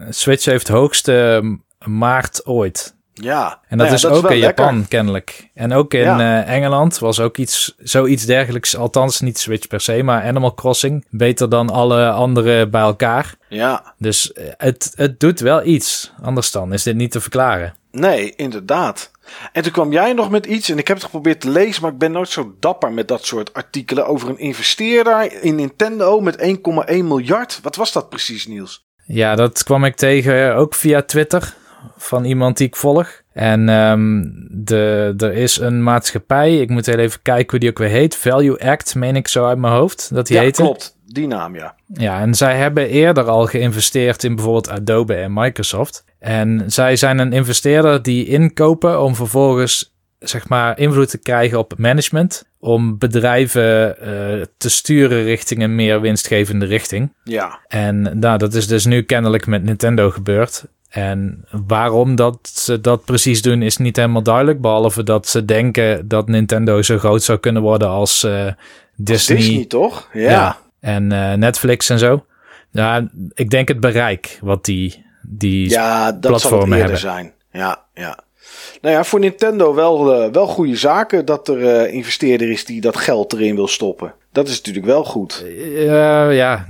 [0.10, 1.44] Switch heeft hoogste
[1.86, 2.96] maart ooit.
[3.14, 3.60] Ja.
[3.68, 5.50] En dat nou is ook in Japan kennelijk.
[5.54, 6.20] En ook in ja.
[6.20, 8.76] uh, Engeland was ook iets, zoiets dergelijks.
[8.78, 11.06] Althans niet Switch per se, maar Animal Crossing.
[11.10, 13.36] Beter dan alle andere bij elkaar.
[13.48, 13.94] Ja.
[13.98, 16.12] Dus uh, het, het doet wel iets.
[16.22, 17.76] Anders dan is dit niet te verklaren.
[17.92, 19.12] Nee, inderdaad.
[19.52, 21.92] En toen kwam jij nog met iets, en ik heb het geprobeerd te lezen, maar
[21.92, 26.42] ik ben nooit zo dapper met dat soort artikelen over een investeerder in Nintendo met
[26.42, 26.54] 1,1
[26.88, 27.60] miljard.
[27.62, 28.86] Wat was dat precies, Niels?
[29.06, 31.56] Ja, dat kwam ik tegen ook via Twitter
[31.98, 33.22] van iemand die ik volg.
[33.34, 37.78] En um, de, er is een maatschappij, ik moet heel even kijken hoe die ook
[37.78, 38.16] weer heet.
[38.16, 41.00] Value Act, meen ik zo uit mijn hoofd, dat die ja, klopt.
[41.06, 41.76] Die naam, ja.
[41.88, 46.04] Ja, en zij hebben eerder al geïnvesteerd in bijvoorbeeld Adobe en Microsoft.
[46.20, 51.74] En zij zijn een investeerder die inkopen om vervolgens zeg maar invloed te krijgen op
[51.78, 52.50] management.
[52.60, 57.14] Om bedrijven uh, te sturen richting een meer winstgevende richting.
[57.24, 57.60] Ja.
[57.68, 60.66] En nou, dat is dus nu kennelijk met Nintendo gebeurd.
[60.92, 64.62] En waarom dat ze dat precies doen is niet helemaal duidelijk.
[64.62, 68.48] Behalve dat ze denken dat Nintendo zo groot zou kunnen worden als uh,
[68.96, 69.38] Disney.
[69.38, 70.10] Als Disney toch?
[70.14, 70.30] Ja.
[70.30, 70.58] ja.
[70.80, 72.26] En uh, Netflix en zo.
[72.72, 77.00] Ja, ik denk het bereik wat die, die ja, dat platformen zal het hebben.
[77.00, 77.34] zijn.
[77.52, 78.20] Ja, ja.
[78.82, 82.98] Nou ja, voor Nintendo wel, uh, wel goede zaken dat er investeerder is die dat
[82.98, 84.14] geld erin wil stoppen.
[84.32, 85.44] Dat is natuurlijk wel goed.
[85.46, 86.66] Uh, ja,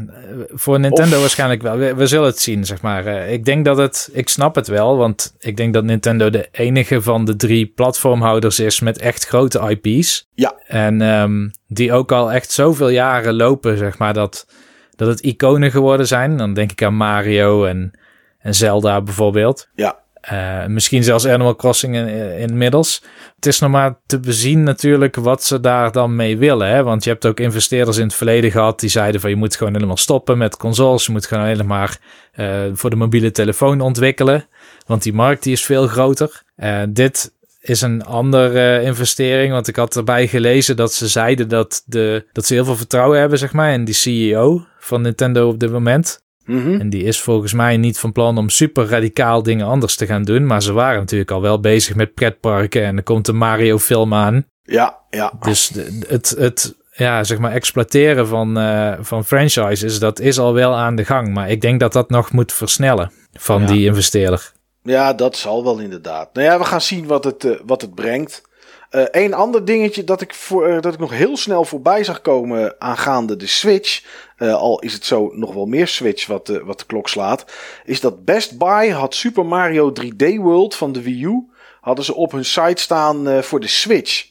[0.47, 1.21] voor Nintendo of...
[1.21, 1.77] waarschijnlijk wel.
[1.77, 3.07] We, we, zullen het zien, zeg maar.
[3.07, 7.01] ik denk dat het, ik snap het wel, want ik denk dat Nintendo de enige
[7.01, 10.27] van de drie platformhouders is met echt grote IP's.
[10.33, 10.55] Ja.
[10.67, 14.47] En um, die ook al echt zoveel jaren lopen, zeg maar, dat,
[14.95, 16.37] dat het iconen geworden zijn.
[16.37, 17.91] Dan denk ik aan Mario en,
[18.39, 19.69] en Zelda bijvoorbeeld.
[19.75, 19.99] Ja.
[20.31, 23.03] Uh, misschien zelfs Animal Crossing in, inmiddels.
[23.35, 26.67] Het is nog maar te bezien natuurlijk wat ze daar dan mee willen.
[26.67, 26.83] Hè?
[26.83, 29.73] Want je hebt ook investeerders in het verleden gehad die zeiden van je moet gewoon
[29.73, 31.05] helemaal stoppen met consoles.
[31.05, 31.87] Je moet gewoon helemaal
[32.35, 34.45] uh, voor de mobiele telefoon ontwikkelen.
[34.85, 36.43] Want die markt die is veel groter.
[36.57, 39.51] Uh, dit is een andere investering.
[39.51, 43.19] Want ik had erbij gelezen dat ze zeiden dat, de, dat ze heel veel vertrouwen
[43.19, 46.23] hebben zeg maar, in die CEO van Nintendo op dit moment.
[46.51, 46.79] Mm -hmm.
[46.79, 50.23] En die is volgens mij niet van plan om super radicaal dingen anders te gaan
[50.23, 50.45] doen.
[50.45, 52.83] Maar ze waren natuurlijk al wel bezig met pretparken.
[52.83, 54.45] En er komt een Mario film aan.
[54.63, 55.33] Ja, ja.
[55.39, 60.53] Dus de, het, het ja, zeg maar exploiteren van, uh, van franchises, dat is al
[60.53, 61.33] wel aan de gang.
[61.33, 63.67] Maar ik denk dat dat nog moet versnellen van Ja.
[63.67, 64.51] die investeerder.
[64.83, 66.33] Ja, dat zal wel inderdaad.
[66.33, 68.41] Nou ja, we gaan zien wat het, uh, wat het brengt.
[68.91, 72.75] Een ander dingetje dat ik, voor, uh, dat ik nog heel snel voorbij zag komen
[72.79, 74.03] aangaande de Switch.
[74.37, 77.45] Uh, al is het zo nog wel meer Switch wat wat de klok slaat.
[77.85, 81.49] Is dat Best Buy had Super Mario 3D World van de Wii U.
[81.81, 84.29] Hadden ze op hun site staan voor de Switch.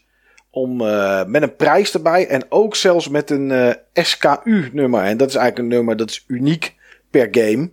[0.50, 0.76] Om,
[1.26, 2.26] met een prijs erbij.
[2.26, 5.02] En ook zelfs met een SKU-nummer.
[5.02, 6.74] En dat is eigenlijk een nummer dat is uniek
[7.10, 7.70] per game.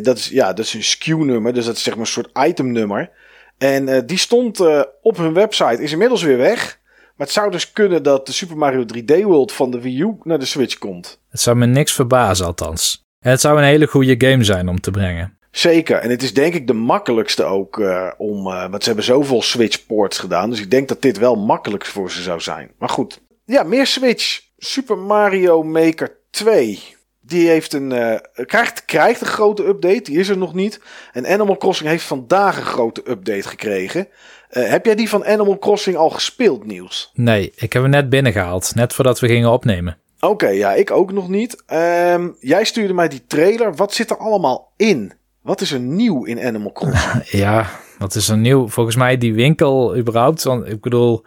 [0.00, 1.54] dat, is, ja, dat is een SKU-nummer.
[1.54, 3.10] Dus dat is zeg maar een soort itemnummer.
[3.58, 6.78] En uh, die stond uh, op hun website, is inmiddels weer weg.
[7.16, 10.16] Maar het zou dus kunnen dat de Super Mario 3D World van de Wii U
[10.22, 11.20] naar de Switch komt.
[11.28, 13.04] Het zou me niks verbazen althans.
[13.20, 15.38] En het zou een hele goede game zijn om te brengen.
[15.50, 18.42] Zeker, en het is denk ik de makkelijkste ook uh, om...
[18.44, 20.50] want ze hebben zoveel Switch ports gedaan.
[20.50, 22.70] Dus ik denk dat dit wel makkelijk voor ze zou zijn.
[22.78, 24.40] Maar goed, ja, meer Switch.
[24.58, 26.95] Super Mario Maker 2.
[27.26, 28.14] Die heeft een, uh,
[28.46, 30.80] krijgt, krijgt een grote update, die is er nog niet.
[31.12, 34.08] En Animal Crossing heeft vandaag een grote update gekregen.
[34.50, 37.10] Uh, heb jij die van Animal Crossing al gespeeld, Niels?
[37.14, 39.98] Nee, ik heb hem net binnengehaald, net voordat we gingen opnemen.
[40.20, 41.62] Oké, okay, ja, ik ook nog niet.
[41.72, 43.74] Um, jij stuurde mij die trailer.
[43.74, 45.12] Wat zit er allemaal in?
[45.42, 47.28] Wat is er nieuw in Animal Crossing?
[47.44, 47.66] ja,
[47.98, 48.68] wat is er nieuw?
[48.68, 50.42] Volgens mij die winkel überhaupt.
[50.42, 51.24] Want ik bedoel,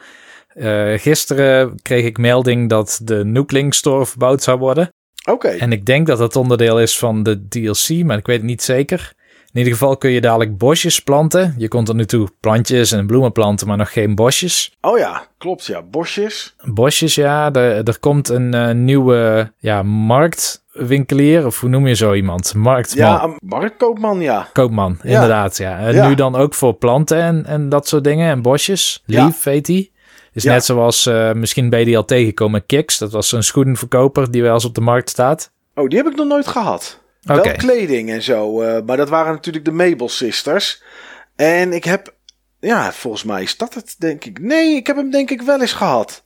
[0.56, 4.90] uh, gisteren kreeg ik melding dat de Nookling Store verbouwd zou worden.
[5.26, 5.32] Oké.
[5.32, 5.58] Okay.
[5.58, 8.64] En ik denk dat het onderdeel is van de DLC, maar ik weet het niet
[8.64, 9.14] zeker.
[9.52, 11.56] In ieder geval kun je dadelijk bosjes planten.
[11.58, 14.78] Je kon tot nu toe plantjes en bloemen planten, maar nog geen bosjes.
[14.82, 15.82] Oh ja, klopt ja.
[15.82, 16.56] Bosjes.
[16.64, 17.54] Bosjes, ja.
[17.54, 22.54] Er, er komt een uh, nieuwe ja, marktwinkelier, of hoe noem je zo iemand?
[22.54, 23.08] Marktman.
[23.08, 24.48] Ja, marktkoopman, ja.
[24.54, 25.10] Koopman, ja.
[25.10, 25.80] inderdaad, ja.
[25.80, 26.08] En ja.
[26.08, 29.04] nu dan ook voor planten en, en dat soort dingen en bosjes.
[29.06, 29.52] Lief, ja.
[29.52, 29.92] weet hij.
[30.40, 30.54] Is ja.
[30.54, 32.98] net zoals, uh, misschien ben je die al tegengekomen, Kicks.
[32.98, 35.52] Dat was een schoenenverkoper die wel eens op de markt staat.
[35.76, 37.00] Oh, die heb ik nog nooit gehad.
[37.24, 37.44] Okay.
[37.44, 38.62] Wel kleding en zo.
[38.64, 40.84] Uh, maar dat waren natuurlijk de Mabel Sisters.
[41.36, 42.14] En ik heb,
[42.60, 44.40] ja, volgens mij is dat het, denk ik.
[44.40, 46.24] Nee, ik heb hem denk ik wel eens gehad.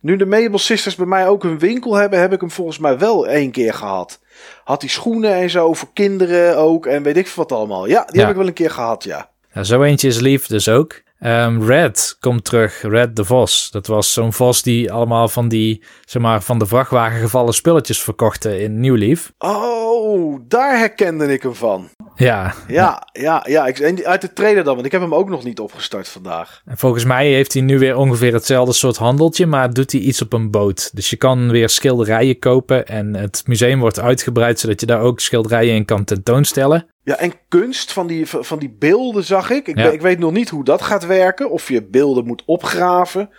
[0.00, 2.98] Nu de Mabel Sisters bij mij ook hun winkel hebben, heb ik hem volgens mij
[2.98, 4.20] wel één keer gehad.
[4.64, 7.86] Had die schoenen en zo voor kinderen ook en weet ik veel wat allemaal.
[7.86, 8.20] Ja, die Ja.
[8.20, 9.30] heb ik wel een keer gehad, ja.
[9.52, 11.02] Ja, zo eentje is lief dus ook.
[11.18, 13.70] Ehm, Red komt terug, Red de Vos.
[13.70, 18.02] Dat was zo'n vos die allemaal van die, zeg maar, van de vrachtwagen gevallen spulletjes
[18.02, 19.32] verkochten in Nieuw Lief.
[19.38, 21.88] Oh, daar herkende ik hem van.
[22.16, 23.66] Ja, Ja, ja, ja.
[23.66, 26.62] Ik, uit de trailer dan, want ik heb hem ook nog niet opgestart vandaag.
[26.64, 30.22] en volgens mij heeft hij nu weer ongeveer hetzelfde soort handeltje, maar doet hij iets
[30.22, 30.90] op een boot.
[30.94, 35.20] Dus je kan weer schilderijen kopen en het museum wordt uitgebreid zodat je daar ook
[35.20, 36.86] schilderijen in kan tentoonstellen.
[37.02, 39.68] Ja, en kunst van die, van die beelden zag ik.
[39.68, 39.90] Ik, Ja.
[39.90, 41.50] ik weet nog niet hoe dat gaat werken.
[41.50, 43.30] Of je beelden moet opgraven.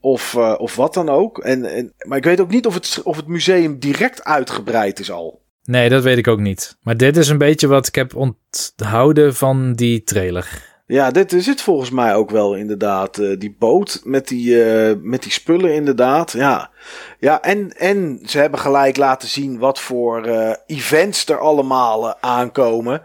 [0.00, 1.38] Of, eh, of wat dan ook.
[1.38, 5.10] En, en, maar ik weet ook niet of het, of het museum direct uitgebreid is
[5.10, 5.42] al.
[5.64, 6.76] Nee, dat weet ik ook niet.
[6.82, 10.72] Maar dit is een beetje wat ik heb onthouden van die trailer.
[10.86, 13.18] Ja, dit is het volgens mij ook wel inderdaad.
[13.18, 16.32] Uh, die boot met die, uh, met die spullen inderdaad.
[16.32, 16.70] Ja,
[17.18, 23.02] ja en, en ze hebben gelijk laten zien wat voor uh, events er allemaal aankomen.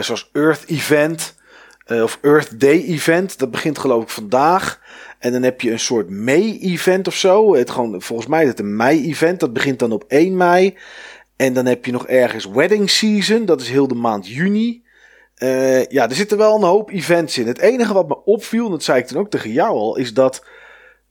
[0.00, 1.34] zoals Earth Event
[1.86, 3.38] of Earth Day Event.
[3.38, 4.80] Dat begint geloof ik vandaag.
[5.18, 7.54] En dan heb je een soort May-event of zo.
[7.54, 9.40] Het gewoon, volgens mij is het een mei-event.
[9.40, 10.76] Dat begint dan op 1 mei.
[11.36, 13.44] En dan heb je nog ergens Wedding Season.
[13.44, 14.84] Dat is heel de maand juni.
[15.38, 17.46] Uh, ja, er zitten wel een hoop events in.
[17.46, 20.14] Het enige wat me opviel, en dat zei ik toen ook tegen jou al, is
[20.14, 20.44] dat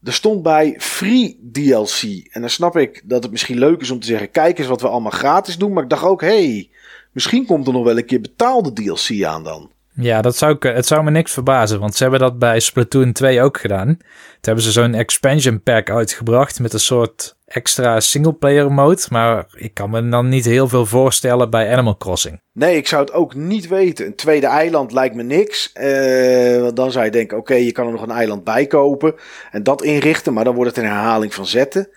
[0.03, 2.01] er stond bij free DLC.
[2.31, 4.81] En dan snap ik dat het misschien leuk is om te zeggen: kijk eens wat
[4.81, 5.73] we allemaal gratis doen.
[5.73, 6.69] Maar ik dacht ook: hey,
[7.11, 9.71] misschien komt er nog wel een keer betaalde DLC aan dan.
[9.95, 13.41] Ja, dat zou, het zou me niks verbazen, want ze hebben dat bij Splatoon 2
[13.41, 13.86] ook gedaan.
[13.86, 14.05] Toen
[14.41, 19.01] hebben ze zo'n expansion pack uitgebracht met een soort extra singleplayer mode.
[19.10, 22.41] Maar ik kan me dan niet heel veel voorstellen bij Animal Crossing.
[22.53, 24.05] Nee, ik zou het ook niet weten.
[24.05, 25.71] Een tweede eiland lijkt me niks.
[25.73, 29.15] Uh, dan zou je denken, oké, je kan er nog een eiland bij kopen
[29.51, 30.34] en dat inrichten.
[30.34, 31.89] Maar dan wordt het een herhaling van zetten.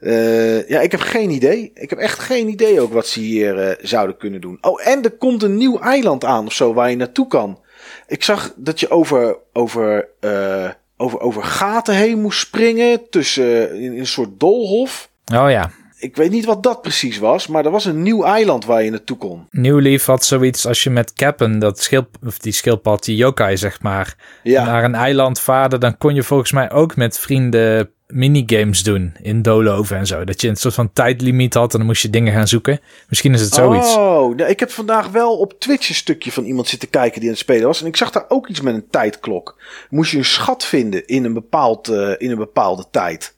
[0.00, 1.70] Uh, ja, ik heb geen idee.
[1.74, 4.58] Ik heb echt geen idee ook wat ze hier uh, zouden kunnen doen.
[4.60, 7.60] Oh, en er komt een nieuw eiland aan of zo waar je naartoe kan.
[8.06, 13.98] Ik zag dat je over, over, uh, over, over gaten heen moest springen tussen in,
[13.98, 15.10] een soort dolhof.
[15.34, 15.70] Oh ja.
[15.98, 18.90] Ik weet niet wat dat precies was, maar er was een nieuw eiland waar je
[18.90, 19.46] naartoe kon.
[19.50, 23.56] Nieuw Leaf had zoiets als je met Cappen, dat schilp, of die schildpad, die yokai
[23.56, 24.64] zeg maar, ja.
[24.64, 29.42] naar een eiland vaarde, dan kon je volgens mij ook met vrienden minigames doen in
[29.42, 30.24] Doloven en zo.
[30.24, 32.80] Dat je een soort van tijdlimiet had en dan moest je dingen gaan zoeken.
[33.08, 33.94] Misschien is het zoiets.
[33.94, 37.28] Oh, nou, ik heb vandaag wel op Twitch een stukje van iemand zitten kijken die
[37.28, 37.80] aan het spelen was.
[37.80, 39.62] En ik zag daar ook iets met een tijdklok.
[39.90, 43.36] Moest je een schat vinden in een, bepaald, uh, in een bepaalde tijd.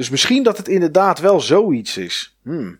[0.00, 2.36] Dus misschien dat het inderdaad wel zoiets is.
[2.42, 2.78] Hmm.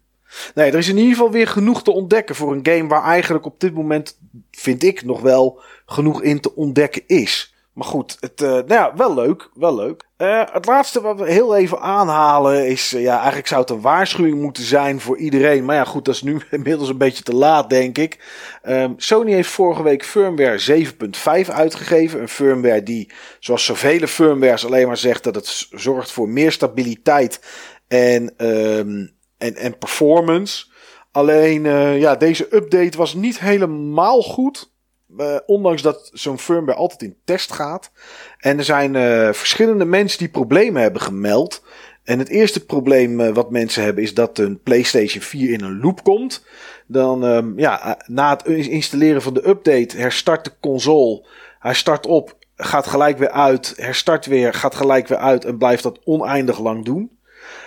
[0.55, 3.45] Nee, er is in ieder geval weer genoeg te ontdekken voor een game waar eigenlijk
[3.45, 4.19] op dit moment,
[4.51, 7.55] vind ik, nog wel genoeg in te ontdekken is.
[7.81, 9.51] Maar goed, het, uh, nou ja, wel leuk.
[9.55, 10.05] Wel leuk.
[10.19, 12.93] Uh, het laatste wat we heel even aanhalen is...
[12.95, 15.65] Uh, ja, eigenlijk zou het een waarschuwing moeten zijn voor iedereen.
[15.65, 18.25] Maar ja, goed, dat is nu inmiddels een beetje te laat, denk ik.
[18.63, 20.85] Um, Sony heeft vorige week firmware
[21.49, 22.21] 7.5 uitgegeven.
[22.21, 25.25] Een firmware die, zoals zoveel firmwares, alleen maar zegt...
[25.25, 27.41] dat het zorgt voor meer stabiliteit
[27.89, 30.67] en, um, en, en performance.
[31.13, 31.63] Alleen,
[31.99, 34.71] ja, deze update was niet helemaal goed...
[35.19, 37.91] Uh, ondanks dat zo'n firmware altijd in test gaat.
[38.39, 41.63] En er zijn uh, verschillende mensen die problemen hebben gemeld.
[42.05, 45.81] En het eerste probleem uh, wat mensen hebben is dat een PlayStation 4 in een
[45.81, 46.45] loop komt.
[46.87, 51.27] Dan, um, ja, na het installeren van de update herstart de console.
[51.59, 55.83] Hij start op, gaat gelijk weer uit, herstart weer, gaat gelijk weer uit en blijft
[55.83, 57.19] dat oneindig lang doen.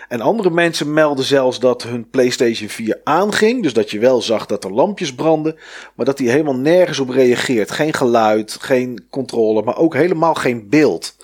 [0.07, 3.63] En andere mensen melden zelfs dat hun PlayStation 4 aanging.
[3.63, 5.55] Dus dat je wel zag dat er lampjes branden.
[5.95, 7.71] Maar dat hij helemaal nergens op reageert.
[7.71, 11.15] Geen geluid, geen controle, maar ook helemaal geen beeld.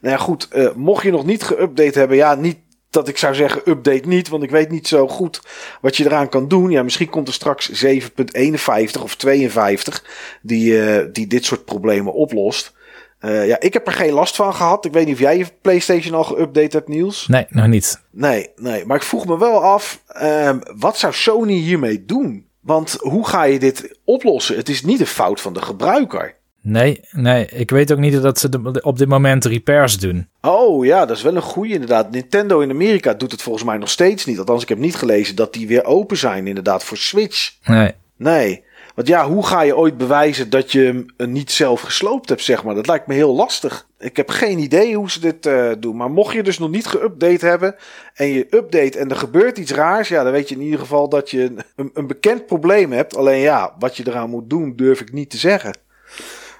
[0.00, 0.48] Nou ja, goed.
[0.52, 2.56] Uh, mocht je nog niet geüpdate hebben, ja, niet
[2.90, 5.40] dat ik zou zeggen update niet, want ik weet niet zo goed
[5.80, 6.70] wat je eraan kan doen.
[6.70, 10.04] Ja, misschien komt er straks 7.51 of 52
[10.42, 12.74] die, uh, die dit soort problemen oplost.
[13.20, 14.84] Uh, ja, ik heb er geen last van gehad.
[14.84, 17.26] Ik weet niet of jij je PlayStation al geüpdate hebt, Niels.
[17.26, 18.02] Nee, nog niet.
[18.10, 18.84] Nee, nee.
[18.84, 22.46] Maar ik vroeg me wel af, uh, wat zou Sony hiermee doen?
[22.60, 24.56] Want hoe ga je dit oplossen?
[24.56, 26.34] Het is niet een fout van de gebruiker.
[26.62, 27.46] Nee, nee.
[27.46, 30.28] Ik weet ook niet dat ze op dit moment repairs doen.
[30.40, 32.10] Oh ja, dat is wel een goede inderdaad.
[32.10, 34.38] Nintendo in Amerika doet het volgens mij nog steeds niet.
[34.38, 37.52] Althans, ik heb niet gelezen dat die weer open zijn inderdaad voor Switch.
[37.64, 37.92] Nee.
[38.16, 38.64] Nee.
[38.96, 42.64] Want ja, hoe ga je ooit bewijzen dat je hem niet zelf gesloopt hebt, zeg
[42.64, 42.74] maar?
[42.74, 43.86] Dat lijkt me heel lastig.
[43.98, 45.96] Ik heb geen idee hoe ze dit uh, doen.
[45.96, 47.74] Maar mocht je dus nog niet geüpdate hebben
[48.14, 51.08] en je update en er gebeurt iets raars, ja, dan weet je in ieder geval
[51.08, 53.16] dat je een, een bekend probleem hebt.
[53.16, 55.78] Alleen ja, wat je eraan moet doen, durf ik niet te zeggen.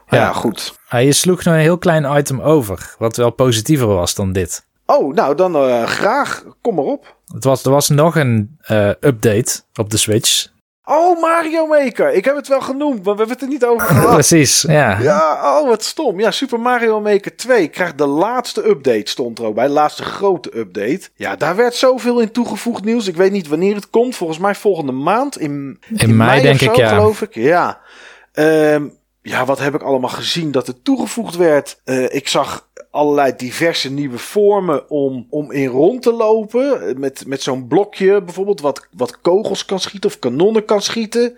[0.08, 0.78] Ja, ja goed.
[0.88, 4.66] je sloeg nog een heel klein item over, wat wel positiever was dan dit.
[4.86, 6.44] Oh, nou dan uh, graag.
[6.60, 7.16] Kom maar op.
[7.34, 10.54] Het was, er was nog een uh, update op de Switch.
[10.88, 12.12] Oh, Mario Maker.
[12.12, 14.12] Ik heb het wel genoemd, maar we hebben het er niet over gehad.
[14.12, 14.98] Precies, ja.
[15.00, 16.20] Ja, oh, wat stom.
[16.20, 19.66] Ja, Super Mario Maker 2 krijgt de laatste update, stond er ook bij.
[19.66, 21.08] De laatste grote update.
[21.14, 23.06] Ja, daar werd zoveel in toegevoegd nieuws.
[23.06, 24.16] Ik weet niet wanneer het komt.
[24.16, 25.38] Volgens mij volgende maand.
[25.38, 26.88] In, in, mei, denk ik, ja.
[26.88, 27.34] geloof ik.
[27.34, 27.80] Ja.
[28.32, 28.92] Um,
[29.28, 31.80] ja, wat heb ik allemaal gezien dat er toegevoegd werd?
[31.84, 37.00] Uh, ik zag allerlei diverse nieuwe vormen om, om in rond te lopen.
[37.00, 41.36] Met, met zo'n blokje bijvoorbeeld, wat, wat kogels kan schieten of kanonnen kan schieten.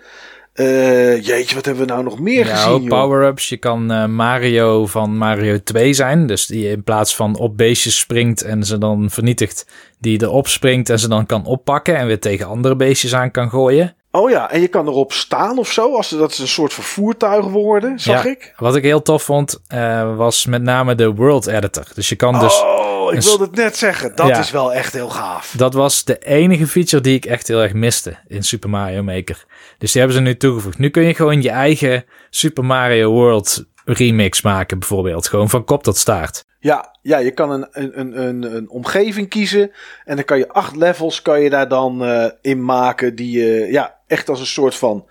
[0.54, 2.88] Uh, jeetje, wat hebben we nou nog meer nou, gezien?
[2.88, 3.48] Power-ups.
[3.48, 6.26] Je kan uh, Mario van Mario 2 zijn.
[6.26, 9.66] Dus die in plaats van op beestjes springt en ze dan vernietigt,
[9.98, 13.50] die erop springt en ze dan kan oppakken en weer tegen andere beestjes aan kan
[13.50, 13.96] gooien.
[14.18, 15.96] Oh ja, en je kan erop staan of zo.
[15.96, 18.52] Als, dat is een soort van voertuig worden, zag Ja, ik.
[18.56, 21.84] Wat ik heel tof vond, eh, was met name de World Editor.
[21.94, 22.60] Dus je kan dus...
[22.62, 24.16] oh, ik wilde het net zeggen.
[24.16, 24.38] Dat Ja.
[24.38, 25.54] is wel echt heel gaaf.
[25.56, 29.44] Dat was de enige feature die ik echt heel erg miste in Super Mario Maker.
[29.78, 30.78] Dus die hebben ze nu toegevoegd.
[30.78, 35.28] Nu kun je gewoon je eigen Super Mario World remix maken, bijvoorbeeld.
[35.28, 36.44] Gewoon van kop tot staart.
[36.60, 39.70] Ja, ja je kan een, een, een, een, omgeving kiezen.
[40.04, 43.14] En dan kan je acht levels kan je daar dan eh, in maken.
[43.14, 45.08] Die je ja, echt als een soort van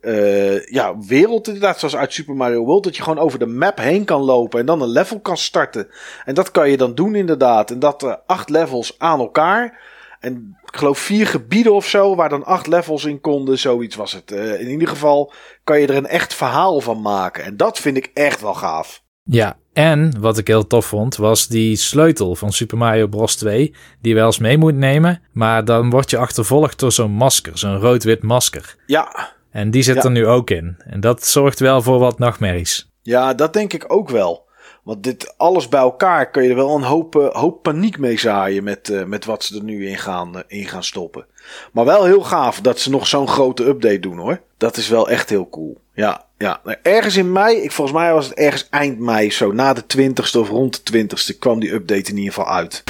[0.00, 1.78] eh, ja, wereld inderdaad.
[1.78, 2.84] Zoals uit Super Mario World.
[2.84, 4.60] Dat je gewoon over de map heen kan lopen.
[4.60, 5.88] En dan een level kan starten.
[6.24, 7.70] En dat kan je dan doen inderdaad.
[7.70, 9.88] En dat eh, acht levels aan elkaar.
[10.20, 12.14] En ik geloof vier gebieden of zo.
[12.14, 13.58] Waar dan acht levels in konden.
[13.58, 14.30] Zoiets was het.
[14.30, 15.32] In ieder geval
[15.64, 17.44] kan je er een echt verhaal van maken.
[17.44, 19.02] En dat vind ik echt wel gaaf.
[19.22, 23.36] Ja, en wat ik heel tof vond, was die sleutel van Super Mario Bros.
[23.36, 23.74] 2.
[24.00, 25.22] Die je wel eens mee moet nemen.
[25.32, 27.58] Maar dan word je achtervolgd door zo'n masker.
[27.58, 28.76] Zo'n rood-wit masker.
[28.86, 30.02] Ja, En die zit Ja.
[30.02, 30.76] er nu ook in.
[30.86, 32.90] En dat zorgt wel voor wat nachtmerries.
[33.02, 34.48] Ja, dat denk ik ook wel.
[34.90, 38.18] Want dit alles bij elkaar kun je er wel een hoop, eh, hoop paniek mee
[38.18, 41.26] zaaien met, eh, met wat ze er nu in gaan, eh, in gaan stoppen.
[41.72, 44.40] Maar wel heel gaaf dat ze nog zo'n grote update doen hoor.
[44.56, 45.80] Dat is wel echt heel cool.
[45.94, 46.60] Ja, ja.
[46.64, 49.86] Nou, Ergens in mei, ik, volgens mij was het ergens eind mei, zo na de
[49.86, 52.82] 20ste of rond de 20ste kwam die update in ieder geval uit.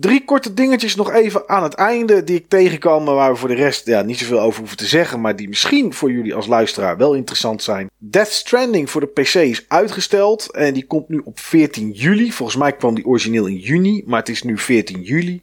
[0.00, 3.54] Drie korte dingetjes nog even aan het einde die ik tegenkwam, waar we voor de
[3.54, 6.96] rest ja, niet zoveel over hoeven te zeggen, maar die misschien voor jullie als luisteraar
[6.96, 7.90] wel interessant zijn.
[7.98, 12.32] Death Stranding voor de PC is uitgesteld en die komt nu op 14 juli.
[12.32, 15.42] Volgens mij kwam die origineel in juni, maar het is nu 14 juli.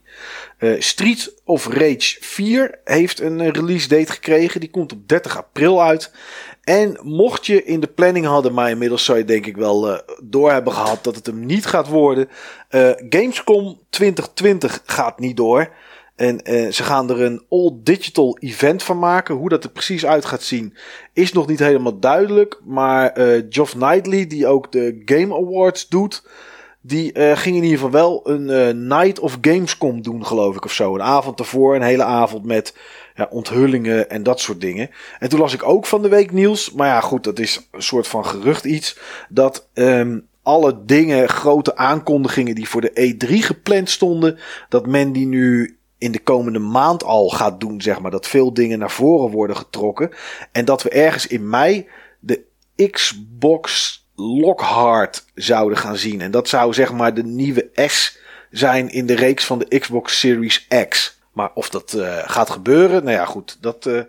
[0.57, 4.59] Eh, Street of Rage 4 heeft een eh, release date gekregen.
[4.59, 6.11] Die komt op 30 april uit.
[6.61, 9.99] En mocht je in de planning hadden, maar inmiddels zou je denk ik wel eh,
[10.23, 12.29] door hebben gehad dat het hem niet gaat worden.
[12.69, 15.69] Eh, Gamescom 2020 gaat niet door.
[16.15, 19.35] En eh, ze gaan er een all-digital event van maken.
[19.35, 20.75] Hoe dat er precies uit gaat zien,
[21.13, 22.59] is nog niet helemaal duidelijk.
[22.65, 23.11] Maar
[23.49, 26.23] Geoff Knightley, die ook de Game Awards doet,
[26.81, 30.93] die ging in ieder geval wel een Night of Gamescom doen, geloof ik, of zo.
[30.93, 32.73] Een avond ervoor, een hele avond met
[33.15, 34.89] ja, onthullingen en dat soort dingen.
[35.19, 37.83] En toen las ik ook van de week nieuws, maar ja, goed, dat is een
[37.83, 43.89] soort van gerucht iets, dat ehm, alle dingen, grote aankondigingen die voor de E3 gepland
[43.89, 48.11] stonden, dat men die nu in de komende maand al gaat doen, zeg maar.
[48.11, 50.11] Dat veel dingen naar voren worden getrokken.
[50.51, 51.87] En dat we ergens in mei
[52.19, 52.43] de
[52.89, 56.21] Xbox Lockhart zouden gaan zien.
[56.21, 58.19] En dat zou zeg maar de nieuwe S
[58.51, 61.20] zijn in de reeks van de Xbox Series X.
[61.33, 63.99] Maar of dat eh, gaat gebeuren, nou ja goed, dat, eh,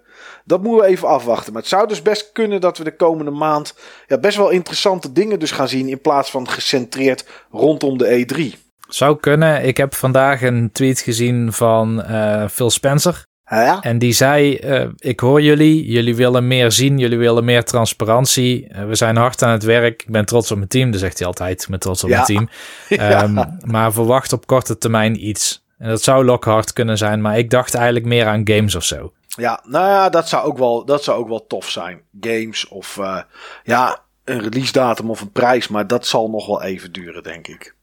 [0.44, 1.52] dat moeten we even afwachten.
[1.52, 3.74] Maar het zou dus best kunnen dat we de komende maand
[4.06, 5.88] ja, best wel interessante dingen dus gaan zien...
[5.88, 8.58] in plaats van gecentreerd rondom de E E3.
[8.88, 9.64] Zou kunnen.
[9.64, 13.24] Ik heb vandaag een tweet gezien van eh, Phil Spencer.
[13.44, 13.80] Ja?
[13.80, 14.54] En die zei:
[14.98, 18.68] Ik hoor jullie, jullie willen meer zien, jullie willen meer transparantie.
[18.86, 20.02] We zijn hard aan het werk.
[20.02, 21.62] Ik ben trots op mijn team, dat zegt hij altijd.
[21.62, 22.14] Ik ben trots op Ja.
[22.14, 22.48] mijn team.
[23.08, 25.61] Ehm, Maar verwacht op korte termijn iets.
[25.82, 29.12] En dat zou Lockhart kunnen zijn, maar ik dacht eigenlijk meer aan games of zo.
[29.26, 32.02] Ja, nou ja, dat zou ook wel, dat zou ook wel tof zijn.
[32.20, 33.20] Games of uh,
[33.62, 35.68] ja, een release datum of een prijs.
[35.68, 37.74] Maar dat zal nog wel even duren, denk ik.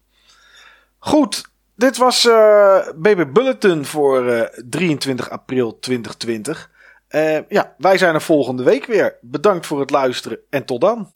[1.00, 6.70] Goed, dit was uh, BB Bulletin voor uh, 23 april 2020.
[7.10, 9.18] Uh, ja, wij zijn er volgende week weer.
[9.22, 11.10] Bedankt voor het luisteren en tot dan.